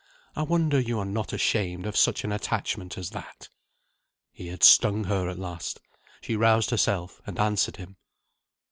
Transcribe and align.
I 0.35 0.41
wonder 0.41 0.79
you 0.79 0.97
are 0.97 1.05
not 1.05 1.31
ashamed 1.31 1.85
of 1.85 1.95
such 1.95 2.23
an 2.23 2.31
attachment 2.31 2.97
as 2.97 3.11
that." 3.11 3.49
He 4.31 4.47
had 4.47 4.63
stung 4.63 5.03
her 5.03 5.29
at 5.29 5.37
last. 5.37 5.79
She 6.21 6.35
roused 6.35 6.71
herself, 6.71 7.21
and 7.27 7.37
answered 7.37 7.77
him. 7.77 7.97